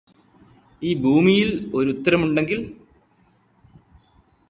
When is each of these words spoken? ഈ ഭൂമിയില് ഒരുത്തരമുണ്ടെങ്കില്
ഈ 0.81 0.93
ഭൂമിയില് 0.93 1.53
ഒരുത്തരമുണ്ടെങ്കില് 1.73 2.63